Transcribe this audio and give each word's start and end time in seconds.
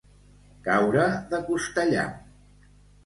Caure 0.67 1.05
de 1.35 1.43
costellam. 1.51 2.17